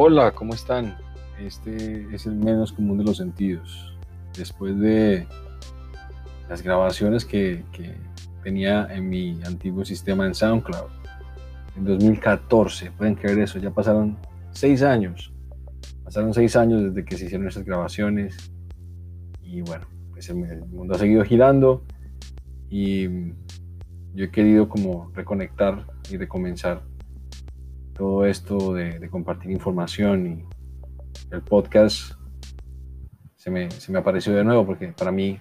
Hola, 0.00 0.30
¿cómo 0.30 0.54
están? 0.54 0.96
Este 1.40 2.06
es 2.14 2.24
el 2.26 2.36
menos 2.36 2.72
común 2.72 2.98
de 2.98 3.04
los 3.04 3.16
sentidos. 3.16 3.98
Después 4.36 4.78
de 4.78 5.26
las 6.48 6.62
grabaciones 6.62 7.24
que, 7.24 7.64
tenía 8.44 8.86
en 8.94 9.08
mi 9.08 9.40
antiguo 9.42 9.84
sistema 9.84 10.24
en 10.24 10.36
SoundCloud, 10.36 10.88
en 11.76 11.84
2014, 11.84 12.92
pueden 12.92 13.16
creer 13.16 13.40
eso, 13.40 13.58
ya 13.58 13.72
pasaron 13.72 14.16
seis 14.52 14.82
años. 14.82 15.32
Pasaron 16.04 16.32
seis 16.32 16.54
años 16.54 16.84
desde 16.84 17.04
que 17.04 17.16
se 17.16 17.24
hicieron 17.24 17.48
esas 17.48 17.64
grabaciones 17.64 18.52
y 19.42 19.62
bueno, 19.62 19.88
pues 20.12 20.28
el 20.28 20.64
mundo 20.66 20.94
ha 20.94 20.98
seguido 20.98 21.24
girando 21.24 21.82
y 22.70 23.08
yo 24.14 24.26
he 24.26 24.30
querido 24.30 24.68
como 24.68 25.10
reconectar 25.12 25.84
y 26.08 26.18
recomenzar 26.18 26.82
todo 27.98 28.24
esto 28.24 28.74
de, 28.74 29.10
compartir 29.10 29.50
información 29.50 30.26
y 30.26 31.34
el 31.34 31.42
podcast 31.42 32.12
se 33.36 33.50
me, 33.50 33.70
se 33.72 33.90
me, 33.90 33.98
apareció 33.98 34.32
de 34.32 34.44
nuevo 34.44 34.64
porque 34.64 34.88
para 34.88 35.10
mí 35.10 35.40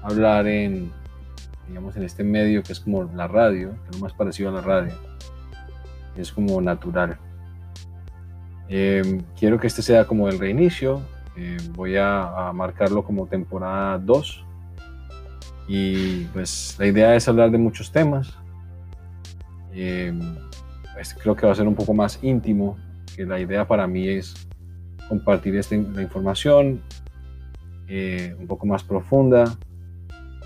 hablar 0.00 0.46
en, 0.46 0.92
digamos, 1.66 1.96
en 1.96 2.04
este 2.04 2.22
medio 2.22 2.62
que 2.62 2.72
es 2.72 2.80
como 2.80 3.04
la 3.04 3.26
radio, 3.26 3.70
que 3.82 3.90
es 3.90 3.96
lo 3.96 4.02
más 4.02 4.12
parecido 4.12 4.50
a 4.50 4.52
la 4.52 4.60
radio, 4.60 4.92
es 6.16 6.30
como 6.30 6.60
natural. 6.60 7.18
Em, 8.68 9.22
quiero 9.38 9.58
que 9.58 9.66
este 9.66 9.82
sea 9.82 10.06
como 10.06 10.28
el 10.28 10.38
reinicio, 10.38 11.02
em, 11.36 11.58
voy 11.72 11.96
a, 11.96 12.52
marcarlo 12.54 13.02
como 13.02 13.26
temporada 13.26 13.98
2 13.98 14.44
y 15.66 16.24
pues 16.26 16.76
la 16.78 16.86
idea 16.86 17.16
es 17.16 17.26
hablar 17.28 17.50
de 17.50 17.58
muchos 17.58 17.90
temas. 17.90 18.36
Em, 19.72 20.36
este 20.98 21.20
creo 21.20 21.34
que 21.34 21.46
va 21.46 21.52
a 21.52 21.54
ser 21.54 21.66
un 21.66 21.74
poco 21.74 21.94
más 21.94 22.18
íntimo, 22.22 22.76
que 23.14 23.24
la 23.24 23.40
idea 23.40 23.66
para 23.66 23.86
mí 23.86 24.08
es 24.08 24.34
compartir 25.08 25.56
esta, 25.56 25.76
la 25.76 26.02
información 26.02 26.80
eh, 27.88 28.34
un 28.38 28.46
poco 28.46 28.66
más 28.66 28.82
profunda. 28.82 29.56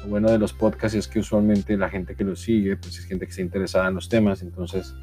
Lo 0.02 0.10
bueno 0.10 0.30
de 0.30 0.38
los 0.38 0.52
podcasts 0.52 0.96
es 0.96 1.08
que 1.08 1.20
usualmente 1.20 1.76
la 1.76 1.88
gente 1.88 2.14
que 2.14 2.24
los 2.24 2.40
sigue, 2.40 2.76
pues 2.76 2.98
es 2.98 3.04
gente 3.04 3.26
que 3.26 3.30
está 3.30 3.42
interesada 3.42 3.88
en 3.88 3.94
los 3.94 4.08
temas, 4.08 4.42
entonces 4.42 4.94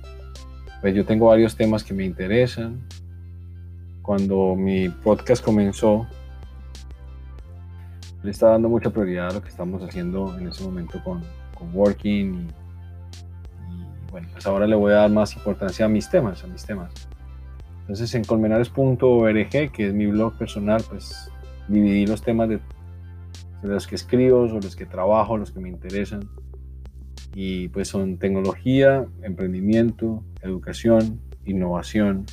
pues 0.81 0.93
yo 0.93 1.05
tengo 1.05 1.27
varios 1.27 1.55
temas 1.55 1.83
que 1.83 1.93
me 1.93 2.03
interesan. 2.03 2.81
Cuando 4.01 4.55
mi 4.55 4.89
podcast 4.89 5.43
comenzó, 5.43 6.05
le 8.21 8.31
estaba 8.31 8.53
dando 8.53 8.67
mucha 8.67 8.89
prioridad 8.89 9.29
a 9.29 9.33
lo 9.35 9.41
que 9.41 9.49
estamos 9.49 9.81
haciendo 9.81 10.37
en 10.37 10.47
ese 10.47 10.63
momento 10.63 11.01
con, 11.03 11.21
con 11.57 11.73
Working 11.73 12.47
y 12.49 12.62
bueno, 14.13 14.27
pues 14.31 14.45
ahora 14.45 14.67
le 14.67 14.75
voy 14.75 14.91
a 14.91 14.97
dar 14.97 15.09
más 15.09 15.35
importancia 15.35 15.87
a 15.87 15.89
mis 15.89 16.07
temas, 16.07 16.43
a 16.43 16.47
mis 16.47 16.63
temas. 16.63 16.93
Entonces 17.81 18.13
en 18.13 18.23
colmenares.org, 18.23 19.49
que 19.49 19.87
es 19.87 19.91
mi 19.91 20.05
blog 20.05 20.37
personal, 20.37 20.83
pues 20.87 21.31
dividí 21.67 22.05
los 22.05 22.21
temas 22.21 22.47
de, 22.47 22.59
los 23.63 23.87
que 23.87 23.95
escribo, 23.95 24.47
sobre 24.47 24.65
los 24.65 24.75
que 24.75 24.85
trabajo, 24.85 25.35
los 25.35 25.51
que 25.51 25.59
me 25.59 25.67
interesan. 25.67 26.29
Y 27.33 27.69
pues 27.69 27.87
son 27.87 28.19
tecnología, 28.19 29.03
emprendimiento, 29.23 30.23
educación, 30.43 31.19
innovación, 31.43 32.27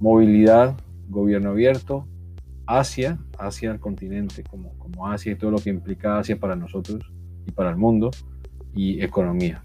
movilidad, 0.00 0.74
gobierno 1.10 1.50
abierto, 1.50 2.08
Asia, 2.64 3.18
Asia 3.38 3.72
el 3.72 3.78
continente 3.78 4.42
como, 4.42 4.70
como 4.78 5.06
Asia 5.08 5.32
y 5.32 5.36
todo 5.36 5.50
lo 5.50 5.58
que 5.58 5.68
implica 5.68 6.18
Asia 6.18 6.40
para 6.40 6.56
nosotros 6.56 7.12
y 7.46 7.52
para 7.52 7.68
el 7.68 7.76
mundo, 7.76 8.10
y 8.74 9.04
economía. 9.04 9.62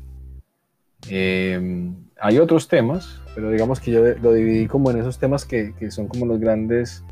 Em, 1.08 1.96
hay 2.20 2.38
otros 2.40 2.68
temas, 2.68 3.22
pero 3.34 3.50
digamos 3.52 3.80
que 3.80 3.92
yo 3.92 4.04
lo 4.22 4.34
dividí 4.34 4.68
como 4.68 4.92
en 4.92 5.00
esos 5.00 5.18
temas 5.18 5.46
que, 5.46 5.74
que 5.76 5.92
son 5.92 6.08
como 6.08 6.26
los 6.26 6.40
grandes, 6.40 7.04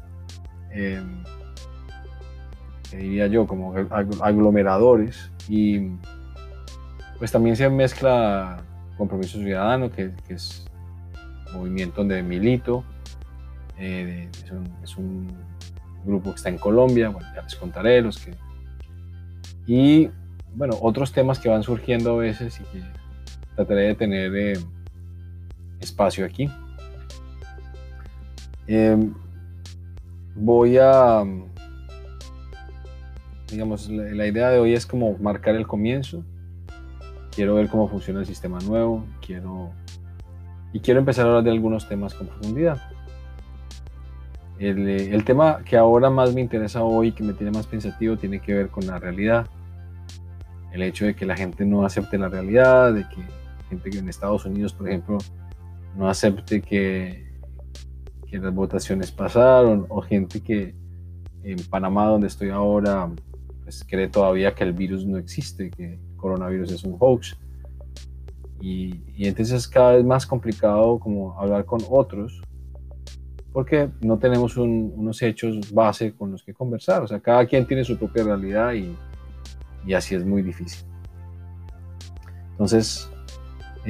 eh, 0.72 1.02
diría 2.92 3.28
yo, 3.28 3.48
como 3.48 3.74
aglomeradores. 4.22 5.32
Y 5.48 5.92
pues 7.18 7.32
también 7.32 7.56
se 7.56 7.70
mezcla 7.70 8.62
Compromiso 8.98 9.38
Ciudadano, 9.38 9.92
que, 9.92 10.12
que 10.28 10.34
es 10.34 10.66
movimiento 11.54 11.98
donde 11.98 12.22
milito. 12.22 12.84
Eh, 13.80 14.30
es, 14.84 14.98
un, 14.98 14.98
un, 14.98 15.28
grupo 16.06 16.32
que 16.32 16.38
está 16.38 16.50
en 16.50 16.58
Colombia, 16.58 17.14
ya 17.36 17.42
les 17.42 17.56
contaré 17.56 18.02
los 18.02 18.18
que... 18.18 18.34
Y 19.68 20.10
bueno, 20.56 20.78
otros 20.82 21.12
temas 21.12 21.38
que 21.40 21.50
van 21.50 21.64
surgiendo 21.64 22.14
a 22.14 22.18
veces 22.18 22.60
y 22.60 22.64
que 22.64 22.84
trataré 23.58 23.88
de 23.88 23.96
tener 23.96 24.36
eh, 24.36 24.54
espacio 25.80 26.26
aquí. 26.26 26.50
Em, 28.68 29.14
voy 30.36 30.78
a, 30.78 31.24
digamos, 33.50 33.90
la, 33.90 34.28
idea 34.28 34.50
de 34.52 34.60
hoy 34.60 34.74
es 34.74 34.86
como 34.86 35.18
marcar 35.18 35.56
el 35.56 35.66
comienzo. 35.66 36.24
Quiero 37.36 37.56
ver 37.56 37.68
cómo 37.68 37.88
funciona 37.88 38.20
el 38.20 38.28
sistema 38.28 38.60
nuevo. 38.60 39.04
Quiero 39.26 39.72
y 40.74 40.80
quiero 40.80 41.00
empezar 41.00 41.26
a 41.26 41.30
hablar 41.30 41.44
de 41.44 41.52
algunos 41.52 41.90
temas 41.90 42.14
con 42.14 42.28
profundidad. 42.28 42.80
El, 44.60 44.88
el, 44.88 45.24
tema 45.24 45.64
que 45.64 45.78
ahora 45.78 46.10
más 46.10 46.34
me 46.34 46.42
interesa 46.42 46.84
hoy, 46.84 47.12
que 47.12 47.24
me 47.24 47.34
tiene 47.34 47.52
más 47.52 47.66
pensativo, 47.66 48.18
tiene 48.18 48.40
que 48.40 48.54
ver 48.54 48.70
con 48.70 48.86
la 48.86 49.00
realidad. 49.00 49.48
El 50.72 50.84
hecho 50.84 51.06
de 51.06 51.16
que 51.16 51.26
la 51.26 51.36
gente 51.36 51.66
no 51.66 51.86
acepte 51.86 52.18
la 52.18 52.28
realidad, 52.28 52.94
de 52.94 53.04
que 53.04 53.24
gente 53.70 53.90
que 53.90 54.00
en 54.00 54.10
Estados 54.10 54.46
Unidos, 54.46 54.74
por 54.74 54.88
ejemplo, 54.88 55.18
no 55.96 56.10
acepte 56.10 56.62
que, 56.62 57.26
las 58.32 58.54
votaciones 58.54 59.12
pasaron, 59.12 59.86
o 59.90 60.02
gente 60.02 60.42
que 60.42 60.76
en 61.44 61.58
Panamá, 61.70 62.08
donde 62.08 62.28
estoy 62.28 62.50
ahora, 62.50 63.10
pues 63.64 63.84
cree 63.88 64.10
todavía 64.10 64.54
que 64.54 64.64
el 64.64 64.74
virus 64.74 65.06
no 65.06 65.18
existe, 65.18 65.72
que 65.72 65.94
el 65.94 66.16
coronavirus 66.18 66.74
es 66.74 66.84
un 66.84 66.98
hoax. 67.00 67.36
Y, 68.60 69.02
entonces 69.18 69.56
es 69.56 69.68
cada 69.68 69.94
vez 69.94 70.04
más 70.04 70.26
complicado 70.26 71.00
como 71.00 71.40
hablar 71.40 71.66
con 71.66 71.80
otros, 71.90 72.42
porque 73.54 73.90
no 74.02 74.20
tenemos 74.20 74.58
unos 74.58 75.22
hechos 75.22 75.74
base 75.74 76.14
con 76.14 76.32
los 76.32 76.44
que 76.44 76.54
conversar. 76.54 77.02
O 77.04 77.08
sea, 77.08 77.20
cada 77.20 77.46
quien 77.48 77.66
tiene 77.66 77.84
su 77.84 77.98
propia 77.98 78.24
realidad 78.24 78.74
y 78.74 79.94
así 79.94 80.16
es 80.16 80.26
muy 80.26 80.44
difícil. 80.44 80.86
Entonces, 82.58 83.12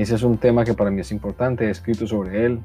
ese 0.02 0.14
es 0.14 0.22
un 0.22 0.38
tema 0.38 0.64
que 0.64 0.76
para 0.76 0.92
mí 0.92 1.02
es 1.02 1.12
importante, 1.12 1.66
he 1.66 1.72
escrito 1.72 2.06
sobre 2.06 2.46
él 2.46 2.60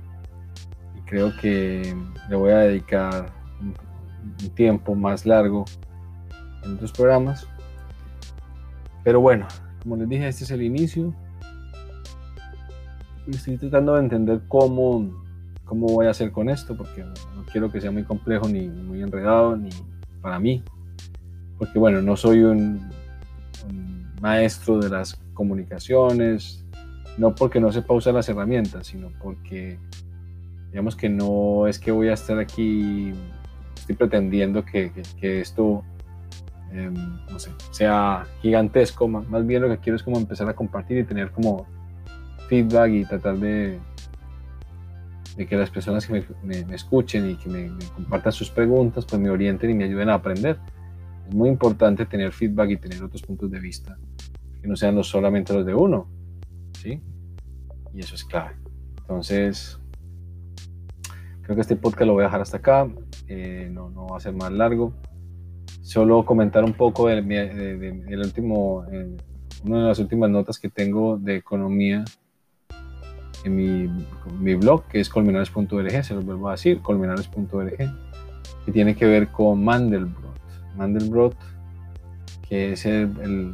y 0.96 1.00
creo 1.00 1.34
que 1.40 1.96
le 2.28 2.36
voy 2.36 2.50
a 2.50 2.58
dedicar 2.58 3.32
un, 3.60 3.74
tiempo 4.54 4.94
más 4.94 5.24
largo 5.24 5.64
en 6.62 6.74
otros 6.74 6.92
programas. 6.92 7.46
Pero 9.02 9.20
bueno, 9.20 9.48
como 9.82 9.96
les 9.96 10.08
dije, 10.08 10.28
este 10.28 10.44
es 10.44 10.50
el 10.50 10.62
inicio. 10.62 11.14
Estoy 13.26 13.56
tratando 13.56 13.94
de 13.94 14.00
entender 14.00 14.42
cómo, 14.46 15.10
cómo 15.64 15.86
voy 15.86 16.06
a 16.06 16.10
hacer 16.10 16.32
con 16.32 16.50
esto, 16.50 16.76
porque 16.76 17.02
no 17.02 17.44
quiero 17.50 17.70
que 17.70 17.80
sea 17.80 17.90
muy 17.90 18.04
complejo 18.04 18.46
ni 18.46 18.68
muy 18.68 19.02
enredado, 19.02 19.56
ni 19.56 19.70
para 20.20 20.38
mí. 20.38 20.62
Porque 21.58 21.78
bueno, 21.78 22.02
no 22.02 22.16
soy 22.16 22.42
un 22.42 22.90
maestro 24.20 24.78
de 24.78 24.90
las 24.90 25.14
comunicaciones, 25.34 26.61
no 27.18 27.34
porque 27.34 27.60
no 27.60 27.70
sepa 27.72 27.94
usar 27.94 28.14
las 28.14 28.28
herramientas, 28.28 28.86
sino 28.86 29.10
porque 29.20 29.78
digamos 30.70 30.96
que 30.96 31.08
no 31.08 31.66
es 31.66 31.78
que 31.78 31.92
voy 31.92 32.08
a 32.08 32.14
estar 32.14 32.38
aquí, 32.38 33.12
estoy 33.76 33.94
pretendiendo 33.94 34.64
que, 34.64 34.90
esto 35.20 35.84
em, 36.72 36.94
sea 37.70 38.26
gigantesco, 38.40 39.06
más, 39.06 39.46
bien 39.46 39.62
lo 39.62 39.68
que 39.68 39.78
quiero 39.78 39.96
es 39.96 40.02
como 40.02 40.16
empezar 40.16 40.48
a 40.48 40.54
compartir 40.54 40.98
y 40.98 41.04
tener 41.04 41.30
como 41.30 41.66
feedback 42.48 42.90
y 42.90 43.04
tratar 43.04 43.36
de, 43.36 43.78
de 45.36 45.46
que 45.46 45.56
las 45.56 45.70
personas 45.70 46.06
que 46.06 46.24
me, 46.42 46.74
escuchen 46.74 47.30
y 47.30 47.34
que 47.34 47.50
me, 47.50 47.68
me, 47.68 47.84
compartan 47.94 48.32
sus 48.32 48.50
preguntas, 48.50 49.04
pues 49.04 49.20
me 49.20 49.28
orienten 49.28 49.70
y 49.70 49.74
me 49.74 49.84
ayuden 49.84 50.08
a 50.08 50.14
aprender. 50.14 50.58
Es 51.28 51.34
muy 51.34 51.50
importante 51.50 52.06
tener 52.06 52.32
feedback 52.32 52.70
y 52.70 52.76
tener 52.78 53.02
otros 53.02 53.22
puntos 53.22 53.50
de 53.50 53.60
vista, 53.60 53.98
que 54.60 54.68
no 54.68 54.74
sean 54.74 54.94
los, 54.94 55.08
solamente 55.08 55.52
los 55.52 55.66
de 55.66 55.74
uno. 55.74 56.21
¿Sí? 56.82 57.00
Y 57.94 58.00
eso 58.00 58.14
es 58.14 58.24
clave. 58.24 58.56
Entonces, 58.98 59.78
creo 61.42 61.54
que 61.54 61.62
este 61.62 61.76
podcast 61.76 62.06
lo 62.06 62.14
voy 62.14 62.22
a 62.22 62.26
dejar 62.26 62.40
hasta 62.40 62.56
acá, 62.56 62.88
eh, 63.28 63.68
no, 63.70 63.90
no, 63.90 64.08
va 64.08 64.16
a 64.16 64.20
ser 64.20 64.34
más 64.34 64.50
largo. 64.50 64.92
Solo 65.82 66.24
comentar 66.24 66.64
un 66.64 66.72
poco 66.72 67.08
del 67.08 67.26
de, 67.26 68.16
último, 68.16 68.84
eh, 68.90 69.16
una 69.64 69.82
de 69.82 69.88
las 69.88 69.98
últimas 69.98 70.30
notas 70.30 70.58
que 70.58 70.68
tengo 70.68 71.18
de 71.18 71.36
economía 71.36 72.04
en 73.44 73.56
mi, 73.56 74.54
blog, 74.54 74.86
que 74.86 75.00
es 75.00 75.08
colmenares.org, 75.08 76.04
se 76.04 76.14
lo 76.14 76.22
vuelvo 76.22 76.48
a 76.48 76.52
decir, 76.52 76.80
colmenares.org, 76.80 77.76
que 78.64 78.72
tiene 78.72 78.94
que 78.94 79.06
ver 79.06 79.28
con 79.28 79.64
Mandelbrot. 79.64 80.40
Mandelbrot, 80.76 81.36
que 82.48 82.72
es 82.72 82.86
el 82.86 83.52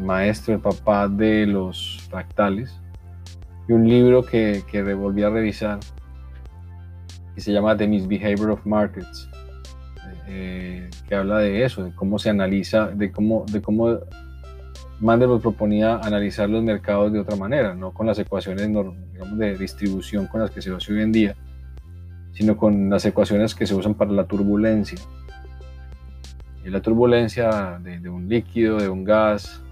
maestro, 0.00 0.54
el 0.54 0.60
papá 0.60 1.08
de 1.08 1.46
los 1.46 2.00
fractales, 2.10 2.80
y 3.68 3.72
un 3.72 3.88
libro 3.88 4.24
que, 4.24 4.62
que 4.70 4.82
volví 4.94 5.22
a 5.22 5.30
revisar, 5.30 5.78
que 7.34 7.40
se 7.40 7.52
llama 7.52 7.76
The 7.76 7.86
Misbehavior 7.86 8.50
of 8.50 8.66
Markets, 8.66 9.28
eh, 10.28 10.88
que 11.08 11.14
habla 11.14 11.38
de 11.38 11.64
eso, 11.64 11.84
de 11.84 11.94
cómo 11.94 12.18
se 12.18 12.30
analiza, 12.30 12.86
de 12.88 13.10
cómo, 13.10 13.44
de 13.50 13.60
cómo 13.60 13.98
Mandelbrot 15.00 15.40
proponía 15.40 15.96
analizar 15.96 16.48
los 16.48 16.62
mercados 16.62 17.12
de 17.12 17.20
otra 17.20 17.34
manera, 17.34 17.74
no 17.74 17.92
con 17.92 18.06
las 18.06 18.18
ecuaciones 18.18 18.68
digamos, 18.68 19.38
de 19.38 19.56
distribución 19.56 20.26
con 20.26 20.40
las 20.40 20.50
que 20.50 20.60
se 20.60 20.72
hace 20.72 20.92
hoy 20.92 21.02
en 21.02 21.10
día, 21.10 21.36
sino 22.32 22.56
con 22.56 22.90
las 22.90 23.04
ecuaciones 23.06 23.54
que 23.54 23.66
se 23.66 23.74
usan 23.74 23.94
para 23.94 24.12
la 24.12 24.24
turbulencia. 24.24 24.98
Y 26.64 26.68
la 26.68 26.82
turbulencia 26.82 27.80
de, 27.82 28.08
un 28.08 28.28
líquido, 28.28 28.76
de 28.78 28.88
un 28.88 29.02
gas. 29.02 29.62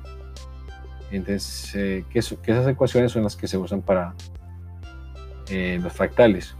Entonces, 1.10 1.74
eh, 1.74 2.04
que, 2.10 2.18
esas 2.18 2.68
ecuaciones 2.68 3.12
son 3.12 3.22
las 3.22 3.36
que 3.36 3.48
se 3.48 3.56
usan 3.56 3.82
para 3.82 4.14
eh, 5.50 5.78
los 5.82 5.92
fractales. 5.92 6.54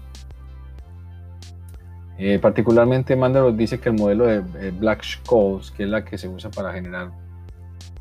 Eh, 2.17 2.39
particularmente 2.41 3.15
Mandelbrot 3.15 3.55
dice 3.55 3.79
que 3.79 3.91
el 3.91 3.95
modelo 3.95 4.27
de 4.27 4.71
Black-Scholes, 4.73 5.71
que 5.71 5.85
es 5.85 5.89
la 5.89 6.05
que 6.05 6.19
se 6.19 6.27
usa 6.27 6.51
para 6.51 6.73
generar 6.73 7.13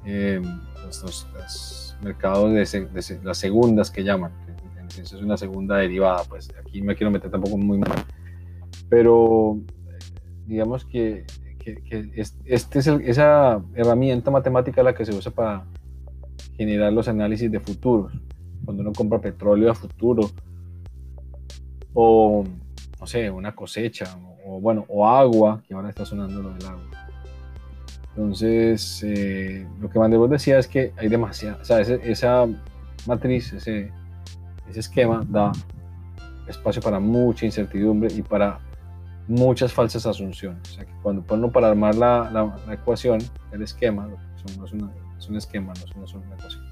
eh, 0.06 0.42
los, 1.04 1.96
mercados 2.02 2.52
de, 2.52 3.20
las 3.24 3.38
segundas 3.38 3.92
que 3.92 4.04
llaman, 4.04 4.32
que 4.96 5.02
es 5.02 5.14
una 5.14 5.38
segunda 5.38 5.78
derivada, 5.78 6.24
pues 6.24 6.50
aquí 6.60 6.82
me 6.82 6.96
quiero 6.96 7.12
meter 7.12 7.30
tampoco 7.30 7.58
muy 7.58 7.78
mal, 7.78 8.06
pero 8.90 9.60
digamos 10.46 10.86
que, 10.86 11.26
este 12.46 12.80
es 12.80 12.88
esa 12.88 13.62
herramienta 13.76 14.32
matemática 14.32 14.82
la 14.82 14.96
que 14.96 15.06
se 15.06 15.14
usa 15.14 15.32
para 15.34 15.66
generar 16.58 16.92
los 16.92 17.08
análisis 17.08 17.52
de 17.52 17.60
futuros, 17.60 18.14
cuando 18.66 18.82
uno 18.84 18.92
compra 18.94 19.20
petróleo 19.20 19.72
a 19.72 19.76
futuro, 19.76 20.30
o 21.94 22.44
no 23.00 23.08
sé, 23.08 23.30
una 23.30 23.56
cosecha, 23.56 24.18
o 24.46 24.60
bueno, 24.60 24.86
o 24.88 25.08
agua, 25.08 25.62
que 25.68 25.74
ahora 25.74 25.90
está 25.90 26.06
sonando 26.06 26.42
lo 26.42 26.54
del 26.54 26.66
agua 26.66 26.98
entonces, 28.18 29.04
eh, 29.04 29.68
lo 29.80 29.92
que 29.92 30.00
Mandelbrot 30.00 30.32
decía 30.32 30.58
es 30.58 30.68
que 30.68 30.92
hay 30.98 31.08
demasiada, 31.08 31.60
o 31.62 31.64
sea, 31.64 31.82
esa 31.82 32.48
matriz, 33.06 33.54
ese, 33.54 33.92
ese 34.68 34.80
esquema 34.80 35.24
da 35.30 35.52
espacio 36.48 36.82
para 36.82 37.00
mucha 37.00 37.46
incertidumbre 37.46 38.12
y 38.12 38.24
para 38.24 38.58
muchas 39.28 39.72
falsas 39.72 40.08
asunciones. 40.08 40.60
O 40.68 40.74
sea, 40.74 40.86
que 40.86 40.94
cuando 41.04 41.24
uno 41.30 41.52
para 41.52 41.70
armar 41.70 41.94
la, 41.94 42.32
la, 42.32 42.74
ecuación, 42.74 43.20
el 43.52 43.62
esquema, 43.62 44.08
no 44.58 44.66
es, 44.66 44.72
es, 45.18 45.28
un 45.30 45.36
esquema, 45.36 45.74
no 45.96 46.04
es, 46.04 46.14
una 46.14 46.36
ecuación. 46.36 46.64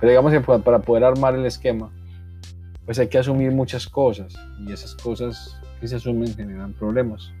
Pero 0.00 0.10
digamos 0.10 0.32
que 0.32 0.40
para 0.40 0.78
poder 0.80 1.04
armar 1.04 1.34
el 1.34 1.46
esquema, 1.46 1.90
pues 2.84 2.98
hay 2.98 3.08
que 3.08 3.18
asumir 3.18 3.52
muchas 3.52 3.86
cosas 3.86 4.34
y 4.66 4.72
esas 4.72 4.94
cosas 4.94 5.56
que 5.80 5.88
se 5.88 5.96
asumen 5.96 6.34
generan 6.34 6.72
problemas. 6.72 7.32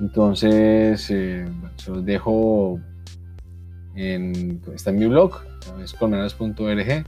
Entonces, 0.00 1.10
eh, 1.10 1.46
se 1.76 1.90
los 1.90 2.04
dejo 2.04 2.80
en, 3.94 4.60
está 4.74 4.90
en 4.90 4.98
mi 4.98 5.06
blog, 5.06 5.40
es 5.82 5.94
colmenares.org. 5.94 7.04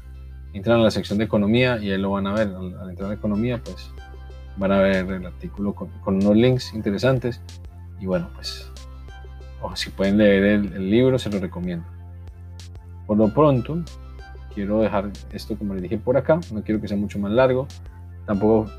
Entran 0.53 0.81
a 0.81 0.83
la 0.83 0.91
sección 0.91 1.19
de 1.19 1.25
economía 1.25 1.79
y 1.79 1.91
ahí 1.91 1.99
lo 1.99 2.13
van 2.13 2.27
a 2.27 2.33
ver. 2.33 2.49
Al, 2.49 2.91
entrar 2.91 3.11
a 3.11 3.15
economía, 3.15 3.61
pues 3.63 3.91
van 4.57 4.73
a 4.73 4.81
ver 4.81 5.11
el 5.11 5.27
artículo 5.27 5.75
con, 5.75 5.91
unos 6.05 6.37
links 6.37 6.73
interesantes. 6.75 7.41
Y 8.01 8.07
bueno, 8.07 8.31
pues 8.35 8.66
si 9.75 9.91
pueden 9.91 10.19
leer 10.19 10.45
el, 10.45 10.91
libro, 10.91 11.19
se 11.19 11.31
lo 11.31 11.39
recomiendo. 11.39 11.87
Por 13.07 13.17
lo 13.19 13.29
pronto, 13.29 13.83
quiero 14.55 14.81
dejar 14.81 15.11
esto 15.33 15.57
como 15.57 15.75
les 15.75 15.83
dije 15.83 15.99
por 15.99 16.17
acá. 16.17 16.41
No 16.53 16.63
quiero 16.63 16.81
que 16.81 16.89
sea 16.89 16.97
mucho 16.97 17.19
más 17.19 17.33
largo. 17.33 17.67
Tampoco 18.27 18.71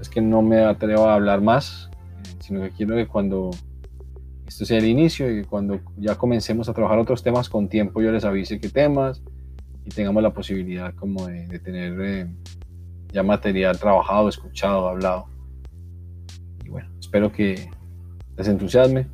es 0.00 0.08
que 0.08 0.20
no 0.20 0.42
me 0.42 0.64
atrevo 0.64 1.06
a 1.06 1.14
hablar 1.14 1.40
más 1.40 1.90
sino 2.50 2.62
que 2.62 2.70
quiero 2.72 2.96
que 2.96 3.06
cuando 3.06 3.50
esto 4.44 4.64
sea 4.64 4.78
el 4.78 4.86
inicio 4.86 5.30
y 5.30 5.44
cuando 5.44 5.78
ya 5.96 6.16
comencemos 6.16 6.68
a 6.68 6.74
trabajar 6.74 6.98
otros 6.98 7.22
temas 7.22 7.48
con 7.48 7.68
tiempo 7.68 8.02
yo 8.02 8.10
les 8.10 8.24
avise 8.24 8.60
qué 8.60 8.68
temas 8.68 9.22
y 9.84 9.90
tengamos 9.90 10.20
la 10.20 10.32
posibilidad 10.32 10.92
como 10.96 11.28
de, 11.28 11.60
tener 11.60 12.00
eh, 12.00 12.28
ya 13.12 13.22
material 13.22 13.78
trabajado, 13.78 14.28
escuchado, 14.28 14.88
hablado. 14.88 15.26
Y 16.64 16.70
bueno, 16.70 16.90
espero 16.98 17.30
que 17.30 17.70
les 18.36 18.48
entusiasme. 18.48 19.08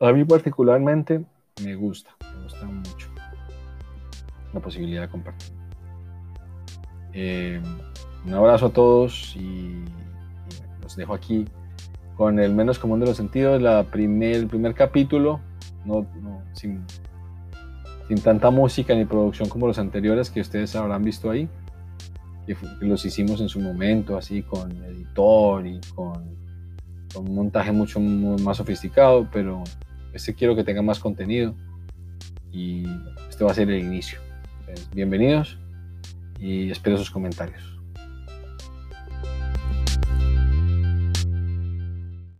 A 0.00 0.12
mí 0.12 0.24
particularmente 0.24 1.24
me 1.62 1.74
gusta, 1.74 2.16
me 2.34 2.42
gusta 2.44 2.64
mucho 2.66 3.08
la 4.52 4.60
posibilidad 4.60 5.02
de 5.02 5.08
compartir. 5.08 5.52
Eh, 7.12 7.60
un 8.24 8.34
abrazo 8.34 8.66
a 8.66 8.70
todos 8.70 9.34
y 9.36 9.84
dejo 10.96 11.14
aquí 11.14 11.44
con 12.16 12.38
el 12.38 12.52
menos 12.52 12.78
común 12.78 13.00
de 13.00 13.06
los 13.06 13.16
sentidos, 13.16 13.60
la 13.62 13.84
primer, 13.84 14.36
el 14.36 14.46
primer 14.46 14.74
capítulo, 14.74 15.40
no, 15.84 16.06
sin, 16.52 16.84
sin, 18.08 18.20
tanta 18.20 18.50
música 18.50 18.94
ni 18.94 19.06
producción 19.06 19.48
como 19.48 19.66
los 19.66 19.78
anteriores 19.78 20.30
que 20.30 20.40
ustedes 20.40 20.76
habrán 20.76 21.02
visto 21.02 21.30
ahí, 21.30 21.48
que, 22.46 22.56
los 22.80 23.04
hicimos 23.06 23.40
en 23.40 23.48
su 23.48 23.60
momento, 23.60 24.18
así 24.18 24.42
con 24.42 24.70
editor 24.84 25.66
y 25.66 25.80
con, 25.94 26.36
con 27.12 27.28
un 27.28 27.34
montaje 27.34 27.72
mucho 27.72 28.00
más 28.00 28.56
sofisticado, 28.56 29.28
pero 29.32 29.64
este 30.12 30.34
quiero 30.34 30.54
que 30.56 30.64
tenga 30.64 30.82
más 30.82 30.98
contenido 30.98 31.54
y 32.52 32.84
este 33.28 33.44
va 33.44 33.52
a 33.52 33.54
ser 33.54 33.70
el 33.70 33.80
inicio. 33.80 34.18
bienvenidos 34.94 35.58
y 36.38 36.70
espero 36.70 36.96
sus 36.96 37.10
comentarios. 37.10 37.79